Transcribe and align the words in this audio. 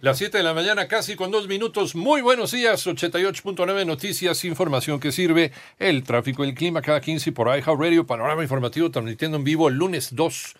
Las 0.00 0.18
7 0.18 0.38
de 0.38 0.44
la 0.44 0.54
mañana, 0.54 0.86
casi 0.86 1.16
con 1.16 1.32
dos 1.32 1.48
minutos. 1.48 1.96
Muy 1.96 2.20
buenos 2.20 2.52
días. 2.52 2.86
88.9 2.86 3.84
Noticias, 3.84 4.44
información 4.44 5.00
que 5.00 5.10
sirve. 5.10 5.50
El 5.80 6.04
tráfico, 6.04 6.44
el 6.44 6.54
clima, 6.54 6.82
cada 6.82 7.00
15 7.00 7.32
por 7.32 7.48
iHeart 7.48 7.80
Radio. 7.80 8.06
Panorama 8.06 8.44
informativo 8.44 8.92
transmitiendo 8.92 9.38
en 9.38 9.42
vivo 9.42 9.66
el 9.66 9.74
lunes 9.74 10.14
2 10.14 10.54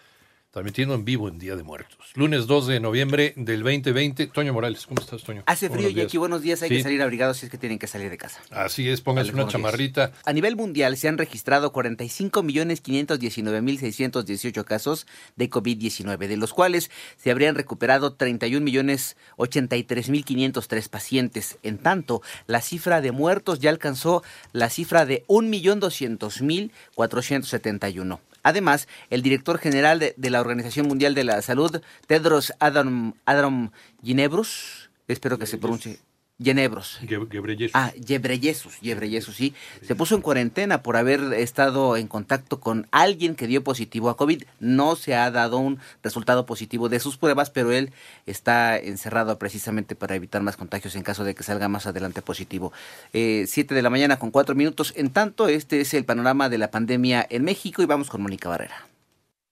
transmitiendo 0.51 0.95
en 0.95 1.05
vivo 1.05 1.29
en 1.29 1.39
Día 1.39 1.57
de 1.57 1.63
Muertos. 1.63 1.99
Lunes 2.15 2.47
2 2.47 2.69
de 2.69 2.81
noviembre 2.81 3.35
del 3.37 3.63
2020. 3.63 4.29
Toño 4.29 4.55
Morales, 4.55 4.87
¿cómo 4.87 4.99
estás, 5.01 5.23
Toño? 5.23 5.43
Hace 5.47 5.69
frío 5.69 5.91
y 5.91 6.01
aquí 6.01 6.17
buenos 6.17 6.41
días, 6.43 6.63
hay 6.63 6.71
que 6.71 6.83
salir 6.83 7.03
abrigados 7.03 7.37
si 7.37 7.45
es 7.47 7.53
que 7.53 7.59
tienen 7.59 7.79
que 7.79 7.87
salir 7.87 8.09
de 8.09 8.17
casa. 8.17 8.41
Así 8.51 8.89
es, 8.89 9.03
pónganse 9.03 9.33
una 9.33 9.47
chamarrita. 9.47 10.13
A 10.25 10.33
nivel 10.33 10.57
mundial 10.57 10.97
se 10.97 11.09
han 11.09 11.19
registrado 11.19 11.71
45.519.618 11.73 14.65
casos 14.65 15.07
de 15.37 15.51
COVID-19, 15.51 16.27
de 16.27 16.39
los 16.39 16.55
cuales 16.55 16.91
se 17.17 17.31
habrían 17.31 17.55
recuperado 17.55 18.17
31.083.503 18.17 20.89
pacientes. 20.89 21.59
En 21.63 21.77
tanto, 21.79 22.23
la 22.47 22.63
cifra 22.63 23.03
de 23.03 23.13
muertos 23.13 23.61
ya 23.61 23.69
alcanzó 23.71 24.23
la 24.53 24.71
cifra 24.71 25.05
de 25.05 25.27
1.200.471. 25.27 28.21
Además, 28.43 28.89
el 29.11 29.23
director 29.23 29.59
general 29.59 29.99
de, 29.99 30.31
la 30.31 30.41
Organización 30.41 30.87
Mundial 30.87 31.15
de 31.15 31.25
la 31.25 31.43
Salud, 31.43 31.81
Tedros 32.07 32.53
Adhanom, 32.61 33.15
Adhanom 33.27 33.71
Ginebros, 34.03 34.91
espero 35.07 35.39
que 35.39 35.47
se 35.47 35.59
pronuncie 35.59 35.99
Genebros. 36.41 37.01
Gebreyesus. 37.01 37.75
Ah, 37.75 37.93
Gebreyesus, 38.07 38.77
Gebreyesus, 38.77 39.35
sí. 39.35 39.55
Se 39.83 39.97
puso 39.97 40.15
en 40.15 40.23
cuarentena 40.23 40.85
por 40.85 40.97
haber 40.97 41.21
estado 41.35 41.97
en 41.97 42.07
contacto 42.07 42.61
con 42.61 42.87
alguien 42.93 43.35
que 43.35 43.49
dio 43.49 43.65
positivo 43.65 44.09
a 44.09 44.17
COVID. 44.17 44.45
No 44.61 44.95
se 44.95 45.17
ha 45.17 45.31
dado 45.33 45.59
un 45.59 45.81
resultado 46.01 46.47
positivo 46.47 46.89
de 46.89 47.01
sus 47.01 47.17
pruebas, 47.17 47.51
pero 47.51 47.73
él 47.73 47.91
está 48.27 48.79
encerrado 48.79 49.37
precisamente 49.39 49.97
para 49.97 50.15
evitar 50.15 50.43
más 50.43 50.57
contagios 50.57 50.95
en 50.95 51.03
caso 51.03 51.25
de 51.25 51.35
que 51.35 51.43
salga 51.43 51.67
más 51.67 51.89
adelante 51.89 52.23
positivo. 52.23 52.73
Eh, 53.13 53.47
siete 53.49 53.75
de 53.75 53.83
la 53.83 53.91
mañana 53.91 54.21
con 54.21 54.31
cuatro 54.31 54.55
minutos. 54.55 54.93
En 54.97 55.11
tanto, 55.11 55.49
este 55.49 55.81
es 55.81 55.93
el 55.93 56.05
panorama 56.05 56.49
de 56.49 56.59
la 56.59 56.71
pandemia 56.71 57.27
en 57.29 57.43
México 57.43 57.83
y 57.83 57.87
vamos 57.87 58.11
con 58.11 58.23
Mónica 58.23 58.49
Barrera. 58.49 58.87